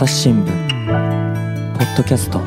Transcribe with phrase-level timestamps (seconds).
[0.00, 0.46] 朝日新聞
[1.76, 2.40] ポッドキャスト。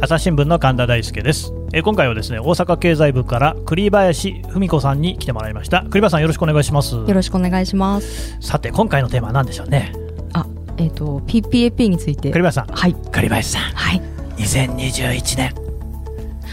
[0.00, 1.52] 朝日新聞の神田大輔です。
[1.72, 5.82] えー今回はですね大阪経済部から栗林文子さんに来てもらいました。
[5.84, 6.96] 栗林さんよろしくお願いします。
[6.96, 8.36] よろしくお願いします。
[8.40, 9.92] さて今回のテーマは何でしょうね？
[10.32, 10.44] あ、
[10.78, 12.32] えっ、と PPAP について。
[12.32, 12.66] 栗林さん。
[12.66, 12.94] はい。
[13.12, 13.62] 栗林さん。
[13.62, 14.02] はい。
[14.38, 15.62] 2021年。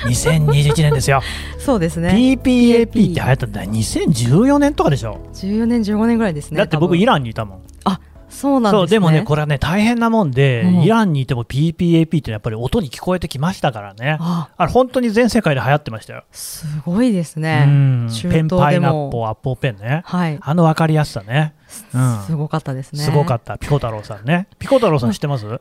[0.06, 1.21] 2021年ですよ
[1.60, 2.10] そうですね。
[2.10, 3.64] PPAP って流行ったんだ。
[3.64, 6.57] よ2014年とかでしょ、14年15年ぐらいですね。
[6.57, 7.61] だって僕イラランにいたもん。
[8.29, 8.79] そうなんですね。
[8.79, 14.18] そうでもねこれはね大変なもんで、うんイランにいても PPAP ってやっぱり音に聞こえてきましたからね。
[14.20, 17.65] あ、あれ本当に全世界で流行ってましたよ、すごいですうね。
[17.65, 20.04] ペンパイナッ東でもポーアッポーペンね。
[20.06, 20.37] はい。
[20.39, 21.56] あの分かりやすさね、
[21.93, 22.20] うん。
[22.28, 23.00] すごかったですね。
[23.00, 23.57] すごかった。
[23.57, 24.48] ピコ太郎さんね。
[24.60, 25.60] ピコ太郎さん知ってます、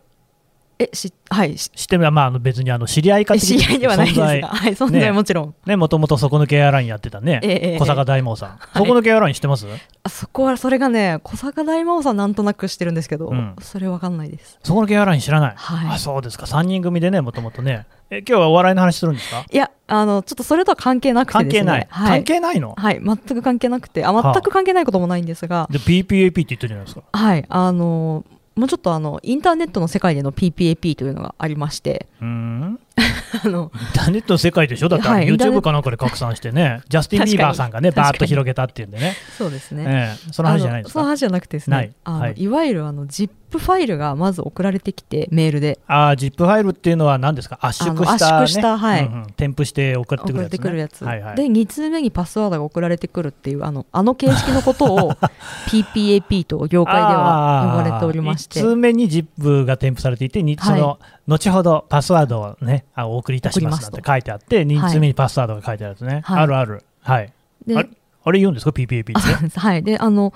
[0.80, 1.58] え、し、はい。
[1.58, 5.00] し知ってるまああの別にあの知り合いかえ知り合いではないですが、はい、存ね。
[5.00, 5.54] 在もちろん。
[5.66, 8.58] ねもともと底抜けエアラインやってたね、ええええ小坂大魔王さん、い。
[8.74, 9.66] 底抜けエアライン知ってます？
[10.04, 13.56] あそこは、それがね、小坂大魔王さんなんとなく知ってるんですけど、うん。
[13.60, 14.58] それわかんないです。
[14.62, 15.94] 底抜けエアライン知らない、はい。
[15.96, 16.46] あそうですか。
[16.46, 17.86] 3人組でねもともとね。
[18.10, 19.44] え今日はお笑いの話するんですか？
[19.50, 21.64] いや、あの、ちょっとそれとは関係なくてですね。
[21.64, 22.18] 関係ない、はい。
[22.18, 22.74] 関係ないの？
[22.78, 27.02] はい、全く関係なくて、あ、はあ全く関係ないこともないんですが、で PPAP って言ってるじゃないですか。
[27.12, 28.24] はい、あの
[28.58, 32.80] もうちょっとあのインターネットの世界での PPAP というのがありまして、うん。
[33.44, 34.88] あのインターネットの世界でしょ？
[34.88, 38.06] だってはい YouTube かなんかで拡散してねジャスティン・ビーバーさんがね確かに。
[38.06, 39.14] バーッと広げたっていうんでね。
[39.36, 39.84] そうですね。
[39.86, 41.00] ええその話じゃないですか？
[41.00, 42.34] あのその話じゃなくてですね、あのはい。
[42.36, 45.78] い、わゆるあの ZIP ファイルがまず送られてきて、メールで。
[45.86, 47.58] ああ ZIP ファイルっていうのは何ですか？
[47.62, 49.06] 圧縮した、ね、圧縮したはい。
[49.06, 49.26] うんうん。
[49.36, 55.12] 添付して送ってくるやつ、ね、てくるやつ、はいはい、で2通目にパスワードが送られてくるっていうあのあの形式のことを
[55.68, 58.60] PPAP と業界では呼ばれておりまして。
[58.60, 66.42] 1通目に ZIP が添付されていて、にその後ほどパスワードをねあお送りいたしますなんて書いてあって2通目にパスワードが書いてあるやつね、はい。
[66.42, 66.82] あるある。
[67.02, 67.32] はい。
[67.66, 67.90] であれ
[68.24, 69.12] あれ言うんですか？PPAP って。
[69.60, 69.82] はい。
[69.82, 70.32] であの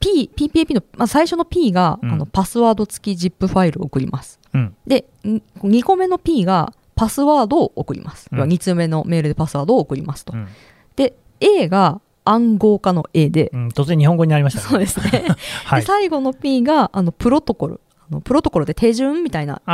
[0.00, 2.12] P PPAP の、まあ、最初の P が、うん。
[2.12, 4.40] あのパスワード付き ZIP ファイルを送ります。
[4.52, 4.74] うん。
[4.86, 8.40] で2個目の P がパスワードを送ります、うん。
[8.42, 10.48] 2通目のメールでパスワードを送りますと、うん。
[10.96, 14.68] で A が暗号化の A で、うん、突然日本語になりましたね。
[14.68, 15.24] そうですね、
[15.64, 15.80] はい。
[15.80, 17.80] で最後の P があのプロトコル。
[17.91, 19.70] あのプロトコルって手順みたいな英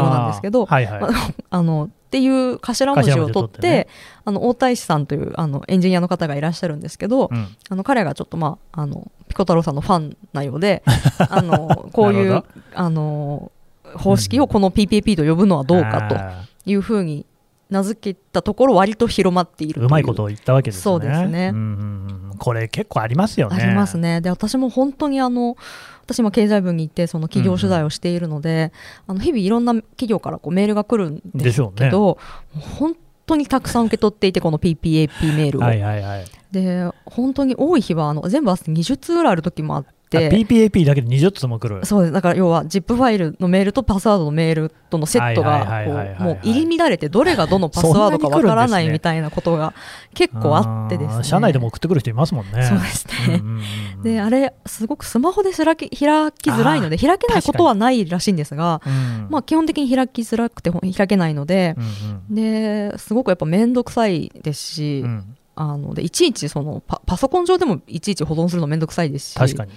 [0.00, 1.08] 語なんですけどはいはい、ま
[1.50, 3.86] あの っていう頭文字を取ってね。
[4.26, 7.56] あの大太子さんというあのエンジニアの方がいらっしゃるんですけど、うん。
[7.70, 10.82] あの彼がちょっとまああのピコ太郎さんのファンなようで
[11.30, 12.44] あのこういう
[12.74, 13.50] あの
[13.94, 17.24] 方式をこの PPP と呼ぶのはどうかとあいうふうに
[17.70, 20.82] 名付けたところ割と広まっているうまいことを言ったわけですね。
[20.82, 21.50] そうですね。
[21.54, 22.34] うん。
[22.38, 23.56] これ結構ありますよね。
[23.58, 24.20] ありますね。
[24.20, 25.56] で私も本当にあの
[26.04, 28.72] 私今経済部に行ってその企業取材をしているので、
[29.06, 32.18] あの日々いろんな企業からこうメールが来るんでですけど、も
[32.56, 32.96] う本
[33.26, 36.24] 当にたくさん受け取っていてこの PPAP メールを、はいはいはい。
[36.50, 39.86] で本当に多い日はあの全部合わせて20通ぐらいある時もあっ
[40.18, 41.84] PPAP だけで20つも来る。
[41.84, 45.84] そうですだから要は ZIP ファイルのメールとパスワードのメールとのセットが
[46.18, 49.74] もう入り乱れてどれがどのパスワードかわからないみたいなことが
[50.14, 51.20] 結構あってですね。
[51.20, 52.62] ー社内でも送ってくる人いますもんね。
[52.64, 53.62] そうですね、うんうんうん
[54.02, 59.26] であれすごくスマホで開き開きづらいので開けないことはないらしいんですが、うん。
[59.30, 61.76] まあ、基本的に開きづらくてほ開けないので
[62.28, 65.10] う、んですごくやっぱ面倒くさいですし、うん。
[65.10, 69.72] うんあのでいちいちそのパパソコン上でもいちいち保存するの面倒くさいですし確かに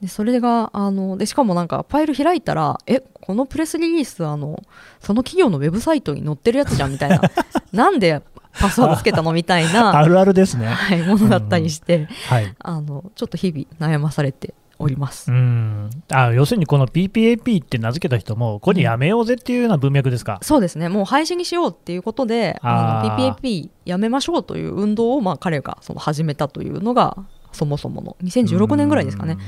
[0.00, 4.62] でそれがあのでしかもなんかファイル開いたらえこのプレスリリースあの
[5.00, 7.20] その企業のウェブサイトに載ってるやつじゃんみたいな。
[7.72, 8.22] なんで
[8.58, 9.32] パスワードつけたの？
[9.32, 10.66] みたいな、 あるあるですね。
[10.66, 12.54] はい、ものだったりして、はい。
[12.58, 15.30] あのちょっと日々悩まされております。
[15.30, 15.90] うん。
[16.10, 20.88] あ要するにこの PPAP って名付けた人もこれやめようぜっていうような文脈ですか、そうですね。
[20.88, 27.16] もう廃止にしようっていうことであの PPAP やめましょうという運動を、まあ、彼がその始めたというのが
[27.52, 29.40] そもそもの2016年ぐらいですかねうん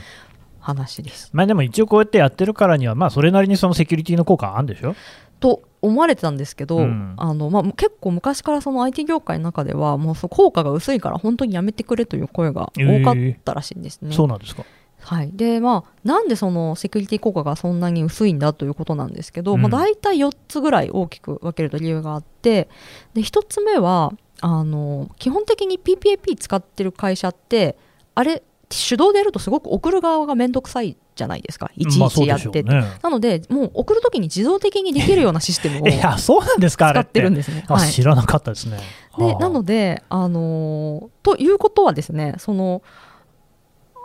[0.60, 1.30] 話です。
[1.32, 4.94] まあでも一応こうやってやってるからにはまあそれなりにそのセキュリティの効果あるんでしょ？
[5.40, 7.14] と思われてたんですけど、うん。
[7.16, 14.12] あのまあ、結構昔からその IT 業界の中ではもうその効果が薄いから本当にやめてくれという声が多かったらしいんですね。
[14.12, 14.64] そうなんですか？
[15.02, 19.62] はい、でまあなんでそのセキュリティ効果がそんなに薄いんだということなんですけど、うん。
[19.62, 22.68] まあ、大体4つぐらい大きく分けると理由があって
[23.14, 24.12] で1つ目は
[24.42, 27.78] あの基本的に PPAP 使ってる会社って
[28.14, 31.70] あれ手動でやるとすごく送る側が面倒くさいじゃないですか。
[31.76, 37.64] いちいちやってて、ねなのでもう送るときに自動的にできるようなシステムを いやそうなんですか使ってるんですね。
[37.68, 37.90] あはい。
[37.90, 38.78] 知らなかったですね。
[39.18, 42.82] でなので、あのーということはですねその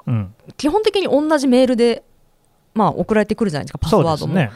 [0.08, 2.04] うん、基本的に同じメールで、
[2.74, 4.34] まあ、送られてくるじゃないですかパスワードも。
[4.34, 4.52] ね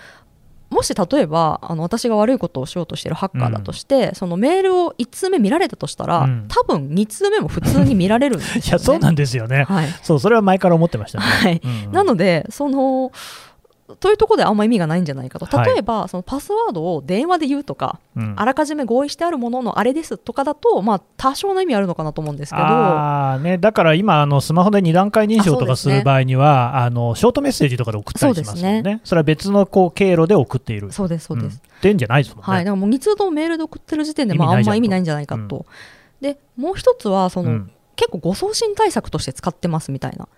[0.69, 6.45] もし例えばあの私が悪いことをしようとしてるハッカーだとして、そのメールを1通目見られたとしたら、うん。
[6.47, 8.61] 多分2通目も普通に見られるんですよ、ね。
[8.69, 9.87] いやそうなんですよね、はい。
[10.03, 11.61] そうそれは前から思ってましたね、はい。
[11.63, 11.91] うん。
[11.91, 13.11] なのでその
[13.95, 15.45] というところであんま意味がないんじゃないかと。
[15.45, 15.65] はい。
[15.71, 18.33] 例えば、そのパスワードを電話で言うとか、うん。
[18.37, 22.63] あらかじめ合意してあるもののあれですとかだと、まあ、多少の意味あるのかなと思うんですけど。
[22.65, 32.53] あーね、だから今あの、スマホで2段階認証とかする場合には、あのショートメッセージとかで送ったりしますもんね、それは別のこう経路で送っている、そうですそうです、ってんじゃないですもんね。
[32.53, 35.65] はい、だからもう2通ともメールで送ってる時点で、まあ、あんま意味ないんじゃないかと。
[36.21, 37.71] でもう一つはその、うん。
[37.99, 40.29] 結構誤送信対策として使ってますみたいな、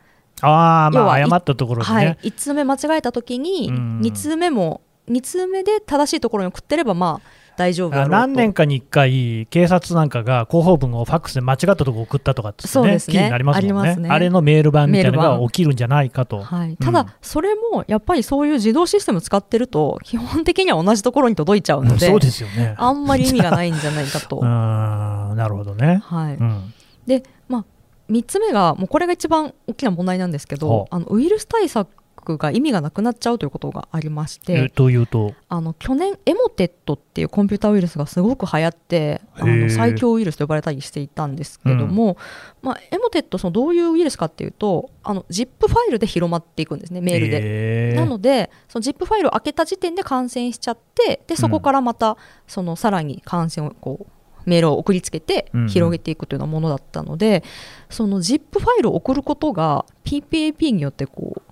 [0.41, 4.01] ああ、まあ、誤ったところでね、はい、1通目間違えた時にうん。
[4.01, 13.13] 2通目も2通目で正しいところに送ってればまあ大丈夫何年かに1回、警察なんかが広報文をファックスで間違ったところ送ったとかって、ね、そうですね。
[13.13, 13.69] 記事になりますもんね。
[13.69, 14.09] ありますね。
[14.09, 16.41] あれのメール版みたいなのが起きるんじゃないかと。
[16.41, 22.73] はい、ただ、それもやっぱりそういう自動システム使ってると基本的には同じところに届いちゃうのでそうですよね。
[22.77, 24.41] あんまり意味がないんじゃないかと。
[24.43, 26.01] なるほどね。
[26.03, 26.35] はい。
[26.35, 26.73] うん。
[27.05, 27.65] で、まあ、
[28.11, 30.99] 3つ目がもうこれが一番大きな問題なんですけほどあ。
[30.99, 31.89] のウイルス対策
[32.37, 42.17] が意味がなくなっちゃうということがありましてえというと、あの去年エモテットっていうコンピューターウイルスがすごく流行ってあの最強ウイルスと呼ばれたりしていたんですけども、
[42.61, 47.39] まあ、エモテットそのどういうウイルスかっていうとあの ZIP ファイルで広まっていくんですねメールで。
[47.41, 47.93] え。
[47.93, 52.17] ーなのでその ZIP ファイルを開けた時点で感染しちゃってでそこからまた
[52.47, 55.67] そのさらに感染をこうメールを送りつけてうんうん。
[55.69, 57.43] 広げていくというようなものだったので、
[57.89, 61.51] その ZIP ファイルを送ることが PPAP によってこう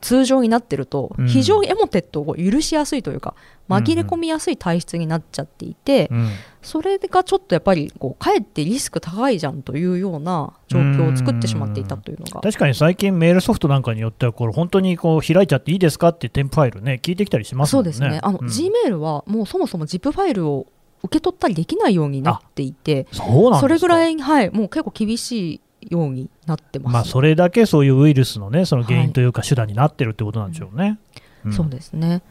[0.00, 1.28] 通常になってるとうん。
[1.28, 3.34] 非常にエモテットを許しやすいというか
[3.68, 6.30] 紛れ込みやすい体質になっちゃっていて、うん。
[6.62, 12.40] それがちょっとやっぱりこうかえってリスク高いじゃんというような状況を作ってしまっていたというのが。
[12.40, 17.92] 確かに最近、メールソフトなんかによっては、これ本当にこう開いちゃっていいですかって添付ファイルね、聞いてきたりしますもね。
[17.92, 18.46] そうんですね、あのうん。
[18.46, 20.66] Gmail はもうそもそも ZIP ファイルを
[21.02, 26.92] 受け取ったりできないようになっていて、それぐらい、はい、もう結構厳しいようになってます。
[26.92, 30.98] まあ、それだけそういうウイルスのね、その原因というか、手段になってるってことなんでしょうね。
[31.46, 31.52] ん。
[31.52, 32.22] そうですね。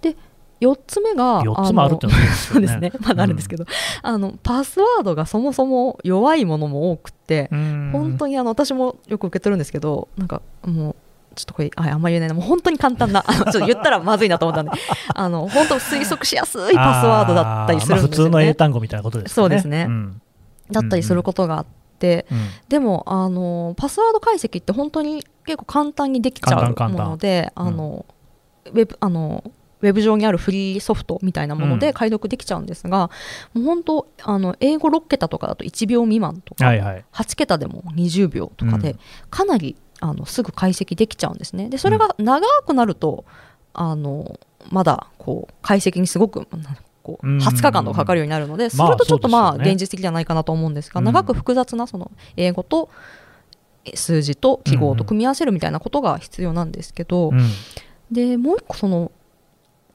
[0.00, 0.16] で、
[0.60, 3.66] 4つ目が、4つもあるってのはそうですね、まあ、なるんですけど、
[4.02, 10.96] あのパスワードがそもそも弱いものも多くて、本本当にあの私もよく受け取るんですけど、なんかもう、
[11.36, 14.72] ちょっとこれ、はい、あんまり言えないな、もう本当に簡単な、あの ちょっと言ったらまずいなと思ったんで、
[15.14, 18.30] あの本当、推測しやすいパスワードだったりするんですよ、ね。
[18.30, 19.34] まあ、普通の英単語みたいなことですね。
[19.34, 19.84] そうですね。
[19.84, 20.20] ん。
[20.70, 21.66] だったりすることがあっ
[21.98, 22.38] て、うん。
[22.68, 28.06] でもあのパスワード解析って本当に結構簡単にできちゃうものであの、
[28.66, 29.44] ウェブあの
[29.82, 31.78] ウェブ上にあるフリーソフトみたいなものうん。
[31.78, 33.10] で解読できちゃうんですが、
[33.54, 37.04] もう本当あの英語6桁とかだと1秒未満とか、はいはい。
[37.12, 38.98] 8桁でも20秒とかで、うん。
[39.30, 41.68] かなりあのすぐ解析できちゃうんですね。
[41.68, 43.24] でそれが長くなると、
[43.72, 44.38] あの
[44.70, 46.46] まだこう解析にすごく
[47.02, 47.38] こううん。
[47.38, 51.04] 20日間とかかかるようになるので、そまあれとちょっとまあ現実的じゃないかなと思うんですが、うん。
[51.04, 52.90] 長く複雑なその英語と
[53.84, 57.48] え数字と記号と組み合わせるみたいなことが必要なんですけど、うん。
[58.10, 59.12] でもう一個その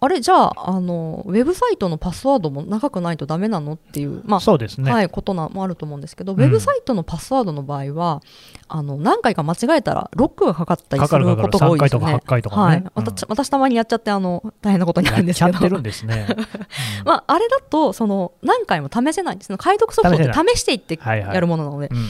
[0.04, 4.92] あれじゃああのウェブサイトのパスワードも長くないとダメなのっていう、まあそうですね。
[4.92, 6.42] はい、ことなもあると思うんですけど、ん。
[6.42, 8.24] ウェブサイトのパスワードの場合は
[8.68, 12.26] あの何回か間違えたらロックがかかったりすることが多いですよ3回ねとか8。
[12.26, 12.62] 回とかね。
[12.64, 12.78] はい。
[12.78, 12.92] うん。
[12.96, 15.52] 私私たまにやっちゃってあの大変なことになるんですけど。
[15.52, 16.26] やっちゃってるんですね。
[16.34, 16.46] うん。
[17.06, 19.56] まあ、あれだとその何回も試せないんです。
[19.56, 20.76] 解読ソフトって試してい。
[20.76, 22.10] ってはいはいやるものなので、うん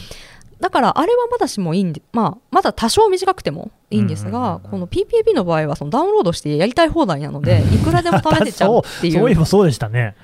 [0.61, 10.15] だからあれはまだしもいいんで、まあ、まだ多少短くてもいいんですが、うんうんうんうんこの PPAP の場合はそのダウンロードしてやりたい放題なのでいくらでも試せちゃうってい そうそういえばそうでしたね。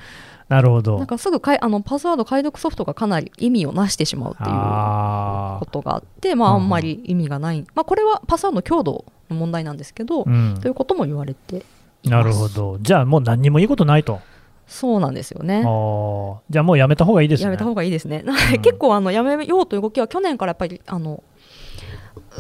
[0.48, 0.98] なるほど。
[0.98, 12.78] なんかすぐかいあのパスワード解読ソフトがかなり意味をなしてしまうっていうあことがあって、まあ、うんあんまり意味がない、まあ、これはパスワードの強度の問題なんですけど、ーうんということも言われていますなるほど。
[12.80, 14.22] じゃあもう何にもいいことないと。
[14.68, 15.64] そうなんですよあね。
[15.66, 17.46] ーじゃあもうやめた方がいいですね。
[17.46, 18.24] やめた方がいいですね。
[18.26, 21.24] うんで 結構あのやめようという動きは去年からやっぱりあの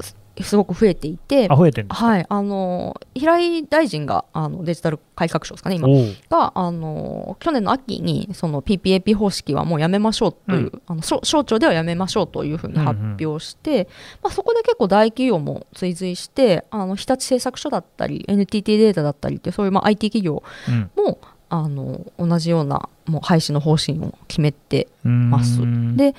[0.01, 1.47] すすごく増えていて。
[1.89, 5.87] はい、あの平井大臣があのデジタル改革省ですかね今
[6.29, 13.87] があの去年の秋にその PPAP 方式はもうやめましょうという、うあの省省庁ではやめましょうというふうに発表して、
[14.21, 25.61] まあ、そこで結構大企業も追随してあの日立製作所だったり NTT データだったりってそういうまあ IT 企業うんもあの同じようなもう廃止の方針を決めてます。
[25.61, 25.97] うん。
[25.97, 26.15] で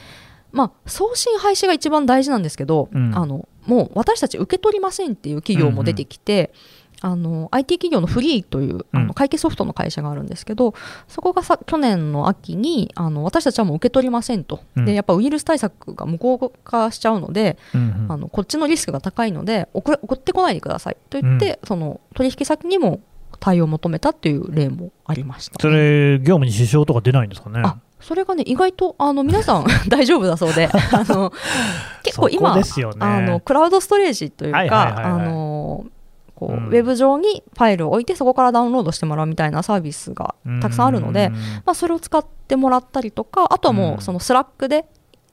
[0.50, 3.16] まあ、送信廃止が一番大事なんですけど、うん。
[3.16, 6.52] あのもう私たち受け取りませんっていう企業も出てきて、
[7.00, 9.06] あの IT 企業のフリーというあうん。
[9.08, 10.72] の会計ソフトの会社があるんですけど、
[11.06, 14.84] そこがさ去年の秋にあの私たちはもう受け取りませんと、うん。
[14.86, 18.12] でやっぱウイルス対策が無効化しちゃうので、うんうん。
[18.12, 23.00] あのこっちのリスクが高いので送ってこないでくださいと言って、その取引先にも
[23.40, 27.60] 対応を求めたっていう例もありました、それ、業務に支障とか出ないんですかね？
[27.64, 31.32] あそれがね意外とあの皆さん 大丈夫だそうであの
[32.04, 32.62] 結構今ね。
[33.00, 35.04] あのクラウドストレージというか、はいはいはいはい。
[35.04, 35.86] あの
[36.34, 36.66] こう、うん。
[36.68, 41.32] ウェブ上にファイルを置いてそこからダウンロードしてもらうみたいなサービスがたくさんあるので、うん。
[41.34, 44.86] まあ、それを使ってもらったりとかあとはもうそのスラックで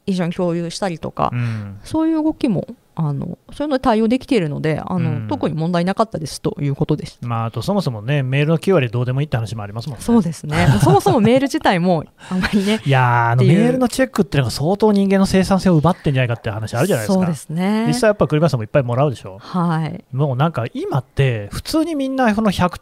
[0.07, 1.79] 一緒に共有したりとか、うん。
[1.83, 7.17] そういう動きもあのそういうので対応できているのであの、うん特に問題なかったですということです。
[7.21, 10.03] まあ、あとそもそもね、メールの9割どうでもいいって話もありますもんね。
[10.03, 17.21] そうですね そもそもメール自体もあんまりねいやーあのメールのチェックっていうのが相当人間の生産性を奪ってんじゃないかって話あるじゃないですか。
[17.21, 19.37] そうですね実際やっぱ栗林さんもいっぱいもらうでしょ。
[19.39, 22.79] はいもうなんか今って普通にみんなその100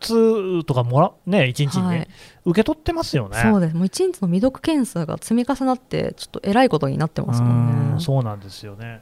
[0.60, 2.08] 通とかもらね1日にね、はい
[2.46, 3.38] 受け取ってますよね。
[3.42, 8.02] そうですもう1日の未読件数が積み重なってちょっとえらいことになってますもんうんね。
[8.02, 9.02] そうなんですよね。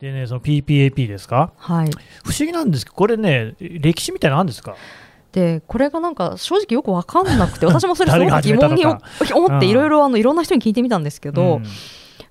[0.00, 1.52] でね、その PPAP ですか？
[1.56, 1.90] はい、
[2.24, 4.74] 不思議なんですけど、これね、歴史みたいなのあるんですか？
[5.32, 9.64] でこれがなんか正直よく分かんなくて 私もそれすごく疑問に思ってうん。
[9.64, 11.64] いろいろあのいろんな人に聞いてみたんですけど、うん。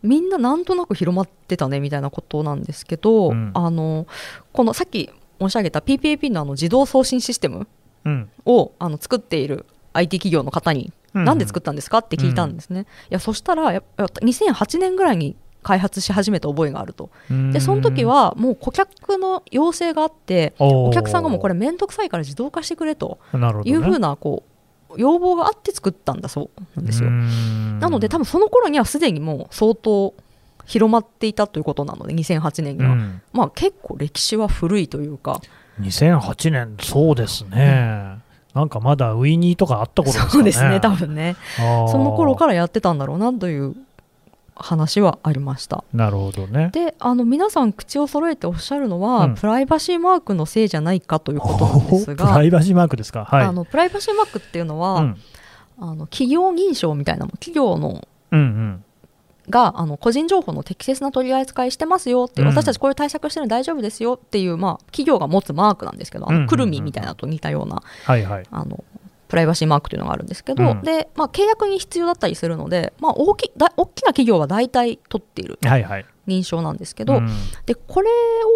[0.04, 3.52] みんななんとなく広まってたねみたいなことなんですけど、うん。
[3.54, 4.06] あの
[4.52, 5.10] このさっき
[5.40, 7.68] 申し上げた PPAP のあの自動送信システム
[8.04, 8.30] うん。
[8.46, 11.24] をあの作っている IT 企業の方にうん。
[11.26, 12.00] なんで作ったんですか？
[12.00, 17.10] って聞いたんですね、いやそしたらやっぱ2008年ぐらいに開発し始めた覚えがあると。
[17.52, 24.44] でその時はもう顧客の要請があっておお客さんがもうこれ、れ面倒くさいから自動化してくれとなるほど、ね、いうふうなこ
[24.92, 27.10] う要望があって作ったんだそうなんですよ。
[27.10, 30.14] なので多分その頃にはすでにもう相当
[30.66, 35.42] 広まっていたということなので2008年には、うん、まあ結構歴史は古いというか。
[35.82, 38.20] 2008年、そうですね、
[38.54, 40.32] なんかまだウィニーとかあった頃ですかね。
[40.32, 41.36] そうですね多分ね。
[41.58, 43.76] その頃からやってたんだろうなという
[44.60, 45.84] 話はありました。
[45.94, 46.70] なるほどね。
[46.74, 53.26] であの皆さん口を揃えておっしゃるのは、うんプライバシーマークのせいじゃないかということなんですプがライバシーマークですか？
[53.26, 53.46] はい。
[53.46, 55.18] あのプライバシーマークっていうのは、うん、
[55.80, 58.84] あの企業認証みたいなも企業のうんうん
[59.50, 68.46] があの個人情報の適切な取り扱いしてますよっていう、うん私たちこういう対策してるの大丈夫ですよっていう、まあ、企業が持つマークなんですけどあのくるみみたいなのと似たようなはいはい。
[68.52, 68.84] あの
[69.30, 70.82] プライバシーマークというのがあるんですけど、うん。
[70.82, 76.06] でまあ、契約に必要だったりするので、まあ、大きだ大きな企業は大体取っているはいはい。
[76.28, 77.30] 認証なんですけど、うん。
[77.66, 78.10] でこれ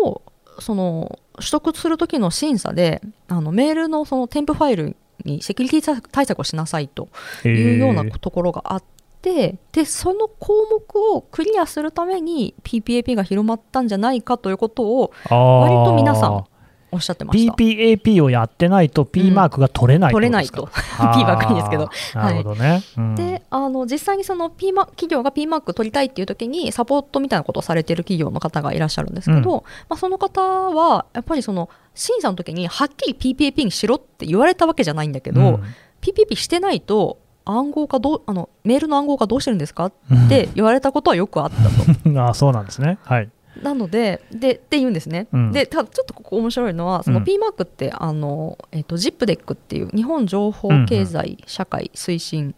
[0.03, 0.21] を
[0.59, 7.09] その取得する時の審査であのメールのその添付ファイルにセキュリティ対策をしなさいと
[7.45, 8.83] いうようなところがあっ
[9.21, 16.45] てでその項目をクリアするために PPAP が広まったんじゃないかということを割と皆さん
[16.93, 17.53] おっしゃってました。
[17.53, 22.83] PPAP をやってないと P マークが取れないってことですか、取れないと P ばっかりですけどなるほどね。
[22.97, 35.63] うんであの実際にその P マ企業が P マーク取りたいっていう時にサポートみたいなことをされてる企業の方がいらっしゃるんですけど、うんまあ、その方はやっぱりその審査の時にはっきり PPAP にしろって言われたわけじゃないんだけど、うん
[36.03, 39.93] PPAP してないと暗号化どうあのメールの暗号化どうしてるんですかっ
[40.29, 41.69] て言われたことはよくあったと。
[42.21, 42.97] あーそうなんですね。
[43.03, 43.29] はい。
[43.61, 45.51] なのででって言うんですね、うん。
[45.51, 47.25] でただちょっとここ面白いのはそのうん。
[47.25, 52.55] P マークって、あのえっと ZIPDEC っていう日本情報経済社会推進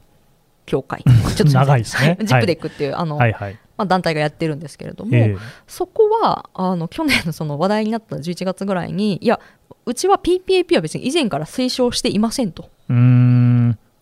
[0.66, 1.54] 協会、ちょっとすいません。
[1.54, 2.18] 長いですね。
[2.24, 3.34] ZIPDEC っていうあの、はい。
[3.34, 3.60] はい。
[3.78, 5.36] まあ、団体がやってるんですけれども、え
[5.68, 9.40] そこはあの去年のその話題になった11月ぐらいにいや
[9.86, 12.70] うちは PPAP は別に以前から推奨していませんと。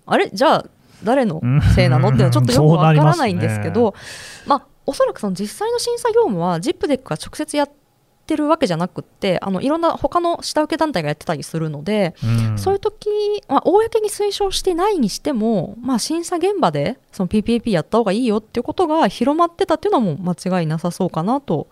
[0.06, 0.30] あれ？
[0.32, 0.66] じゃあ
[1.04, 1.42] 誰の
[1.76, 2.10] せいなの？
[2.10, 3.96] っていうのはちょっとよくわからないんですけど
[4.46, 7.72] まあおそらくその実際の審査業務は ZIPDEC が直接やっ
[8.26, 13.10] てるわけじゃなくってあのいろんな他の下請け団体がやってたりするので、うんそういう時、
[13.48, 21.68] まあ、公に推奨してないにしても、まあ、審査現場でその PPAP やった方がいいよっていうことが広まってたっていうのはもう間違いなさそうかなと。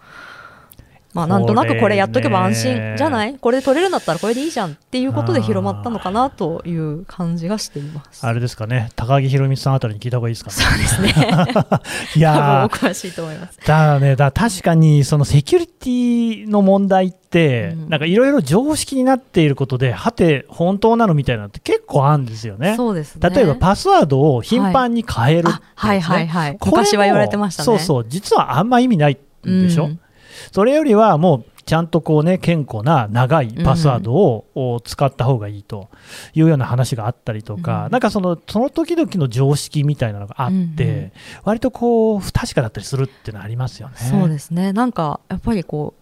[1.13, 3.36] まあ、なんとなくこれやっとけば安心じゃない？
[3.36, 8.25] これで取れるんだったらこれでいいじゃんっていうことで広まったのかなという感じがしています。
[8.25, 10.56] あれですかね、高木宏美さんあたりに聞いた方がいいですかね。
[10.86, 11.27] そうですね。
[12.15, 13.60] い多分お詳しいと思います。
[13.65, 22.75] だね、だ確かにそのセキュリティの問題って、うんなんかいろいろ常識になっていることで、はて、本当なのみたいなのって結構あるんですよね。
[22.75, 23.30] そうですね。
[23.30, 26.58] 例えばパスワードを頻繁に変えるね、あはいはいはい。
[26.58, 27.65] これも昔は言われてましたね。
[27.65, 29.86] そうそう、実はあんま意味ないんでしょ？
[29.86, 30.00] うん
[30.51, 35.89] それよりはもうちゃんとこうね健康な長いパスワードをを使った方がいいと
[36.33, 37.91] いうような話があったりとか、うん。
[37.91, 41.11] なんかそのその時々の常識みたいなのがあって、うんうん。
[41.43, 43.95] 割とこう不確かだったりするっていうのはありますよね。
[43.97, 44.73] そうですね。
[44.73, 46.00] なんかやっぱりこう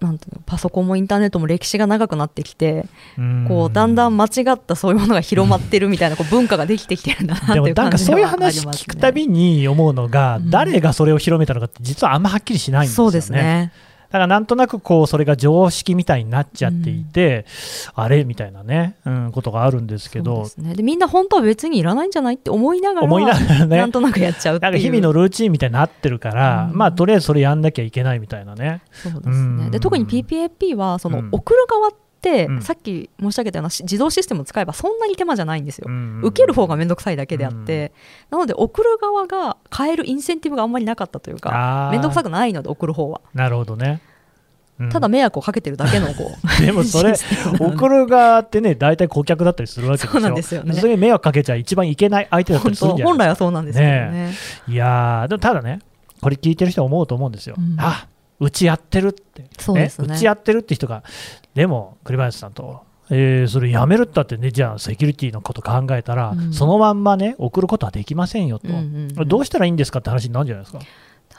[0.00, 2.86] なんていうのパソコンもインターネットも歴史が長くなってきて、
[3.18, 8.26] うんこうだんだん間違ったそういうものが広まってるみたいなこう文化ができてきてるんだなっていうなんかそういう。
[8.26, 13.06] 話聞くたびに思うのが、うん誰がそれを広めたのかって実はあんまはっきりしないんですよね。
[13.06, 13.72] そうですね。
[14.08, 17.46] だからなんとなくこうそれが常識みたいになっちゃっていて、
[17.94, 23.76] あれみたいなね、うん、ことがあるんですけど、ですね、でみんな本当は別にいらないんじゃないって思いながら思いながらね。
[23.76, 24.70] なんとなくやっちゃうっていう。
[24.70, 26.76] なんか日々のルーチンみたいになってるから、うん。
[26.76, 28.82] まあとりあえずそれやんなきゃいけないみたいなね。
[28.92, 29.58] そうですうん。
[29.58, 31.28] ねで特に PPAP はそのうん。
[31.32, 32.05] 送る側って、
[32.46, 32.62] うん。
[32.62, 35.86] さっき申し上げたようなし自動システムを使えばそんなに手間じゃないんですよ。
[35.88, 37.92] うん受ける方が面倒くさいだけであって、
[38.30, 43.20] なので送る側が変えるインセンティブがあんまりなかったというか面倒くさくないので送る方は。
[43.34, 44.00] なるほどね。
[44.78, 44.90] うん。
[44.90, 47.14] ただ迷惑をかけてるだけのこう でもそれ
[47.58, 50.74] 送る側ってね大体顧客だったりするわけでそうなんですよね。
[50.74, 54.32] それに迷惑かけちゃ一番いけない相手だった本りするんじゃない当本来はそうなんですけどね。
[54.68, 55.80] いやーでもただね
[56.20, 57.76] これ聞いてる人は思うと思うんですよ、うん。
[57.78, 58.06] あ
[58.38, 59.44] うちやってるって。
[59.58, 60.14] そうですね。
[60.14, 61.02] うちやってるって人が
[61.54, 66.52] でも栗林さんと、えーそれやめるったってねじゃあセキュリティのこと考えたら、うん。
[66.52, 70.80] そのまんまね送ることはできませんよと、うんうんうんどうしたらいいんですかって話になるんじゃないですか？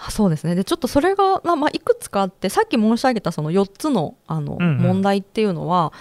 [0.08, 0.56] あそうですね。
[0.56, 4.78] でちょっとそれが、まあまあ、いくつかあってさっき申し上げたその4つのあの、うんうん。
[4.78, 5.92] 問題っていうのは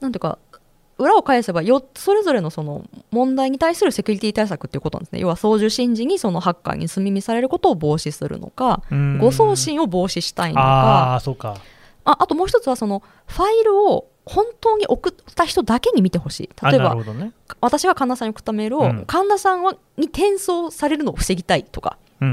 [0.00, 0.38] なんていうか
[0.98, 5.20] 裏を返せば4つそれぞれのその問題に対するセキュリティ対策っていうことなんですね。
[5.20, 9.18] 要は送受信時にそのハッカーに盗み見されることを防止するのかうん。
[9.18, 11.14] 誤送信を防止したいのあか。
[11.16, 11.56] あそうか。
[12.04, 16.50] ああともう一つはそのファイルを本当に送った人だけに見てほしい。
[16.60, 17.32] あ例えばね。
[17.60, 19.04] 私が神田さんに送ったメールを、うん。
[19.06, 21.98] 神田さんはに転送されるのを防ぎたいとか。
[22.20, 22.26] で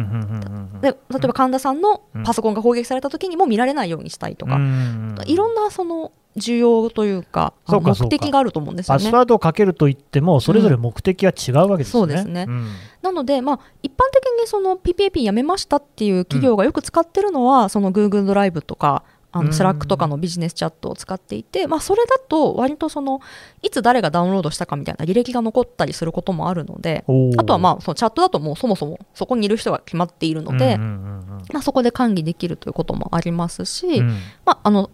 [0.84, 5.16] 例えば神田さんのパソコンが攻撃された時にも見られないようにしたいとか、うん。
[5.26, 9.04] いろんなその需要というか目的があると思うんですよね。
[9.04, 9.14] パス。
[9.14, 12.46] ワードをかけるといってもそれぞれ目的は違うわけですね、そうですね。
[12.46, 12.68] ん。
[13.02, 19.46] なので、まあ、一般的にその PPAP やめましたっていう企業がよく使ってるのは、その Google ドライブとかあうん。
[19.48, 23.22] のスラックとかのビジネスチャットを使っていて、まあ、それだと割とその
[23.62, 27.06] いつ誰がダウンロードしたかみたいな履歴が残ったりすることもあるので
[27.38, 34.20] あとはまあそのチャットだともうそもそもそこにいる人が決まっているので、うんうんうんまあ、そこで管理できるということもありますし、うんうん。
[34.46, 34.90] まあ、あの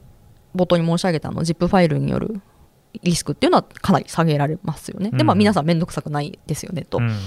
[0.55, 2.41] 冒頭に申し上げたあの ZIP ファイルによる
[3.03, 5.11] リスクっていうのはかなり下げられますよね。
[5.11, 5.39] で、まあ、うん。
[5.39, 6.97] 皆さん面倒くさくないですよねと。
[6.97, 7.13] うんうん。
[7.13, 7.17] っ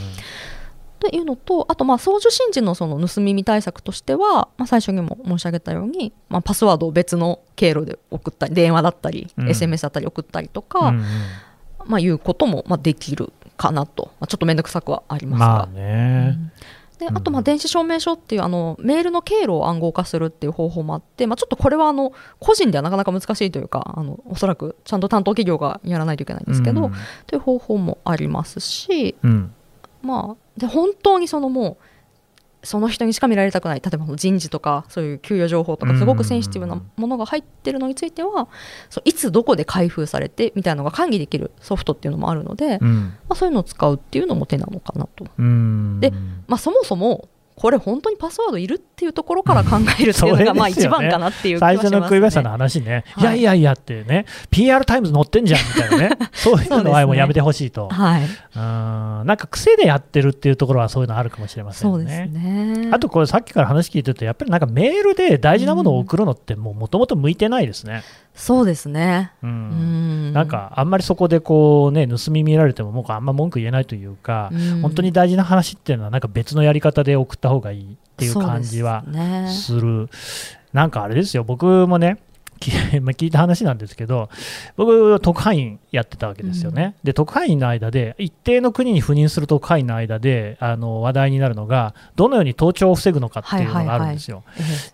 [1.00, 9.48] ていうのとあとまあ送受信時のその盗み見対策としては、まあ、最初にも申し上げたように、まあ、パスワードを別の経路で送ったり電話だったり、うん。
[9.48, 11.04] SMS だったり送ったりとか、うんうん。
[11.86, 15.46] まあ、いうこともまあできるかなと、まあ、ちょっと面倒くさくはありますが。
[15.46, 16.49] まあね、
[17.00, 26.92] であとまあ電子証明書っていうあのメールの経路を暗号化するっていう方法もあって、まあ、ちょっとこれはあの個人ではなかなか難しいというかあのおそらくちゃんと担当企業がやらないといけないんですけど、うん。
[27.26, 29.54] という方法もありますし、うん。
[30.02, 31.84] まあ、で本当にそのもう
[32.62, 33.80] その人にしか見られたくない。
[33.80, 38.48] 例えば人事とかそういう給与情報とかすごくセンシティブなものが入ってるのについては
[38.90, 43.14] そういつどこで開封されてみたいなのが管理できるソフトっていうのもあるので、まうん。
[43.30, 45.26] あ、そういうのを使うっていうのも手なのかなと。
[45.38, 46.00] うん。
[46.00, 46.12] で
[46.46, 47.28] まあ、そもそも
[47.60, 53.22] これ本当にパスワードいるっていうところから考えるっていうのがまあ一番かなっていう気は最します、ね、初の栗林さんの話ね、はい。
[53.22, 59.26] い、やいやいやってね、PR タイムズ載ってんじゃんみたいなね、 そういうのはもうやめてほしいと、はい、うん。
[59.26, 62.28] なんか癖でやってるっていうところはそういうのあるかもしれませんそうですね。
[62.28, 68.04] ねあとこれさっきから話聞いてるとやっぱりなんかメールで大事なものを送るのってもともと向いてないですね。
[68.34, 69.32] そうですね。
[69.42, 70.30] ううん。
[70.30, 74.80] んなんかあんまりそこでこうね盗み見られてももうあんま文句言えないというか、うん。
[74.80, 79.48] 本当に大事な話っていうのはなんか別のやり方で送った方がいいっていう感じはすね。
[79.48, 80.08] する。
[80.72, 81.44] なんかあれですよ。
[81.44, 82.18] 僕もね
[82.60, 84.28] 聞いた話なんですけど
[84.76, 94.44] 僕特派員やってたわけですよね、で特派員の間で一定の国に赴任する特派員の間であの話題になるのがどのように盗聴を防ぐのかっていうのがあるんですよ、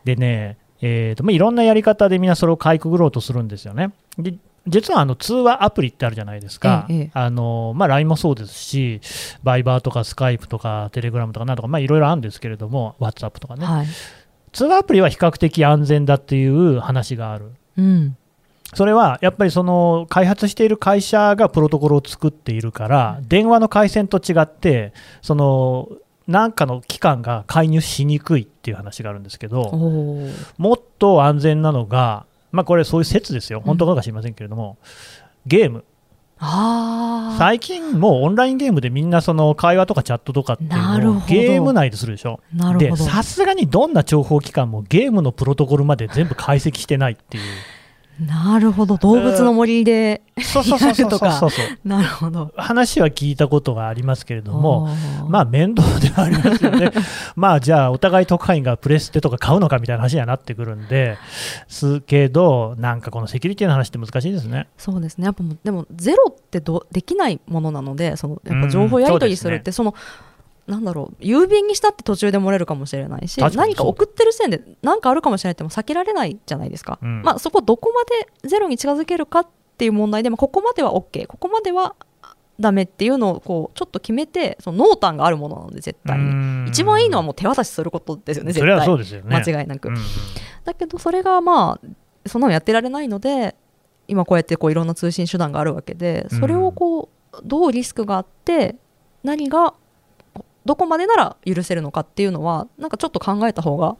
[0.04, 0.14] え。
[0.14, 3.92] でね、えーとまあ、いろんなやり方でみんなそれをかいくぐろうとするんですよね。
[4.18, 4.34] で
[4.68, 7.10] 実はあの通話アプリってあるじゃないですか、ええええ。
[7.14, 9.00] あのまあ、LINE もそうですし、
[9.44, 13.86] バイバーとかスカイプとかテレグラムとかなんとか、まあ、いろいろあるんですけれども、WhatsApp とかね、えはい。
[14.52, 17.52] 通話アプリは比較的安全だっていう話がある。
[17.78, 18.16] うん。
[18.74, 25.88] それはやっぱりその開発している会社がプロトコルを作っているから、電話の回線と違って、その
[26.26, 29.70] なんかの機関が介入しにくいっていう話があるんですけど、
[30.58, 34.78] もっと安全なのが、まあ、これ、そういう説ですよ、本当かどうか知りませんけれども、
[35.46, 35.84] ゲーム、
[37.38, 40.70] 最近、もうオンラインゲームでみんなその会話とかチャットとかっていう
[41.04, 42.40] のをゲーム内でするでしょ。
[42.78, 47.44] でさすがにどんな諜報機関もゲームのプロトコルまで全部解析してないっていう。
[48.20, 48.96] なるほど。
[48.96, 51.08] 動物の森でそうそうそうそう。
[51.08, 51.32] やるとか。
[51.32, 52.50] そうそうなるほど。
[52.56, 54.88] 話は聞いたことがありますけれども、
[55.28, 56.90] まあ面倒ではありますよね、
[57.36, 61.18] まあじゃあ、お互い特派員がプレステとか買うのかみたいな話にはなってくるんで
[61.68, 64.68] すけど、なんかこのセキュリティの話って難しいですね。
[64.78, 65.26] そうですね。
[65.26, 69.94] やっぱでもゼロってどできないものなのでそのやっぱ情報やり取りするってその
[70.66, 77.22] なんだろう郵便にしたって途中で漏れるかもしれないし何か送ってる時点で何かあるかもしれないっても避けられないじゃないですか、うん。
[77.22, 78.02] まあそこどこま
[78.42, 79.46] でゼロに近づけるかっ
[79.78, 81.94] ていう問題で、まあ、ここまでは OK ここまでは
[82.58, 86.68] ダメっていうのをこうちょっと決めてその濃淡があるものなので絶対に。
[86.68, 88.86] 一番いいのはもう手渡しすることですよね絶それは対。
[88.86, 89.36] そうですよね。
[89.36, 90.02] 間違いなく、うんうん。
[90.64, 93.54] だけどそれがまあそんなのやってられないので
[94.08, 98.76] 今こうやってこういろんな通信手段があるわけでそれをこうどうリスクがあって
[99.22, 99.74] 何が
[100.66, 103.96] どこまでなら許せるのかっていうのはなんかちょっと考えた方が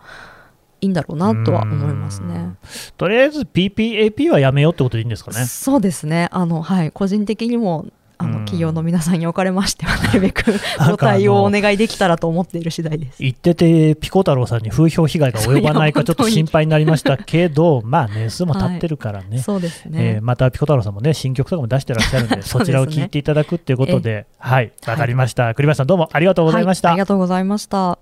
[0.81, 2.55] いいんだろうなとは思いますね。
[2.97, 5.47] とりあえず PPAP はやめようってことでいいんですかね。
[5.47, 7.87] そうですねあの、はい、個人的にも
[8.19, 10.45] あのうん企業の皆さんにおかれましてはなるべく
[10.89, 13.23] ご対応をお願いできたらと思っている次第です。
[13.23, 19.39] 言ってて、ピコ太郎さんに風評被害が及ばないかちょっと心配になりましたけど、 まあ年数も経ってるからね。
[19.39, 25.53] そうですえねー、またピコ太郎さんもね、新曲とかも出してらっしゃるんで、 そちらを聞いていただくっていうことで、はい、わかりました。
[25.55, 26.89] 栗林さん、どうもありがとうございました。
[26.89, 27.99] はいありがとうございました。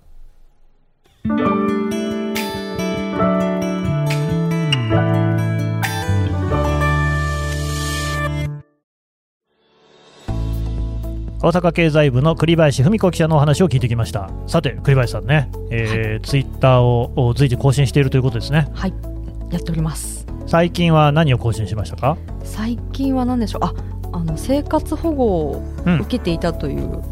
[11.44, 14.30] 大阪経済部の栗林文子記者のお話を聞いてきました。
[14.46, 18.66] さて、栗林さんね、えーツイッターをお随時更新しているということですね。
[18.72, 18.94] はい、
[19.50, 20.26] やっております。
[20.46, 22.16] 最近は何を更新しましたか？
[22.44, 23.60] 最近は何でしょう？
[23.62, 23.74] あ
[24.14, 27.02] あの生活保護をうん受けていたという、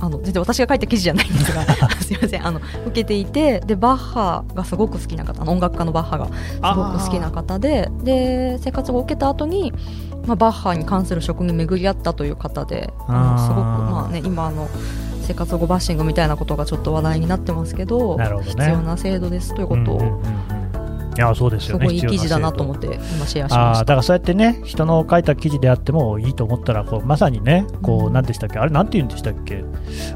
[0.00, 1.64] あの全然私が書いた記事じゃないんですが
[2.00, 6.32] すいませんあの受けていてでバッハがすごく好きな方音楽家のバッハがす
[6.76, 9.74] ごく好きな方でで生活保護を受けた後に
[10.26, 14.68] まあ、バッハに関する職に巡り合ったという方であのすごくまあね今あの
[15.22, 18.28] 生活保護バッシングみたいなことがちょっと話題になってますけどね。
[18.42, 20.59] 必要な制度ですということをうんうんうんうん
[21.16, 21.86] いやそうですよね。
[21.86, 23.84] すごいいい記事だなと思っって今シェアしあました。
[23.84, 28.58] ーだからそうやってね人の書いた記事であってもいいと思ったらこうまさにねこう何でしたっけ？
[28.58, 29.64] あれなんて言うんでしたっけ？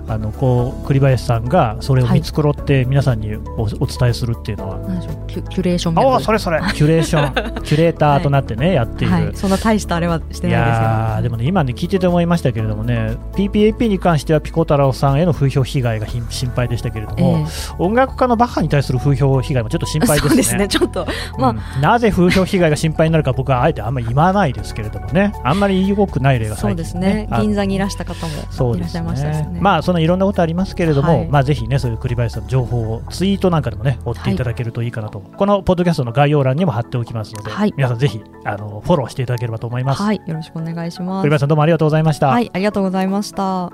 [0.09, 5.26] あのこう栗林さんがそれを見繕って皆さんにおお伝えするっていうのは、何でしょう？
[5.26, 6.61] キュキュレーションメあモあそれそれ。
[6.74, 7.35] キュレーション。
[7.64, 17.44] キュレーターとなってね、やっている、はい、そんな大したあれはしていないですでもね、今ね、聞いてて思いましたけれどもね、PPAP に関してはピコ太郎さんへの風評被害がひ心配でしたけれども、え
[17.78, 20.68] 音楽家のバッハに対する風評被害もちょっと心え配ですね。
[20.85, 21.07] そうと
[21.38, 21.81] まあ、うん。
[21.81, 27.27] なぜ風評被害が心配になるか僕はあえてあんまり言わないですけれどもね、あんまり良くない例がそうですね。
[27.31, 28.33] あ銀座にいらした方も
[28.75, 29.59] いらっしゃいましたですね。
[29.61, 31.29] まあそのいろんなことありますけれども、はい。
[31.29, 37.73] まあぜひねそういう栗林さんの情報をツイートなんかでもね追っていただけるといいかなと、このポッドキャストの概要欄にも貼っておきますので、はい。
[37.77, 40.03] 皆さんぜひあのフォローしていただければと思います。
[40.03, 40.20] はい。
[40.27, 41.23] よろしくお願いします。
[41.23, 42.29] 栗林さんどうもありがとうございました。
[42.29, 42.51] はい。
[42.53, 43.70] ありがとうございました。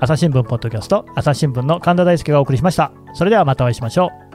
[0.00, 2.92] 朝日新聞ポッドキャスト朝日新聞の神田大輔がお送りしました。
[3.14, 4.27] それではまたお会いしましょう。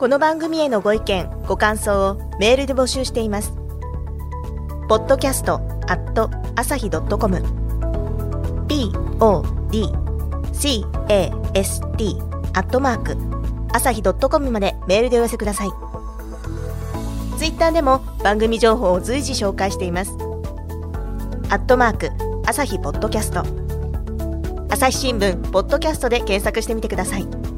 [0.00, 3.52] この番組へのご意見ご感想をメールで募集しています。
[4.88, 7.36] podcast at 朝日 .com
[9.18, 10.80] podcast
[12.54, 13.14] アットマーク
[13.74, 15.68] 朝日 .com までメールでお寄せください。
[17.36, 20.12] ツイッターでも番組情報を随時紹介しています。
[21.50, 22.08] アットマーク
[22.46, 23.42] 朝日ポッドキャスト。
[24.70, 27.49] 朝日新聞ポッドキャストで検索してみてください。